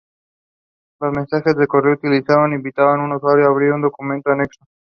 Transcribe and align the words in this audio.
Los 0.99 1.13
mensajes 1.13 1.55
de 1.55 1.67
correo 1.67 1.93
utilizados 1.93 2.49
invitan 2.51 2.87
al 3.01 3.15
usuario 3.17 3.45
a 3.45 3.49
abrir 3.49 3.71
un 3.71 3.83
documento 3.83 4.31
anexo. 4.31 4.65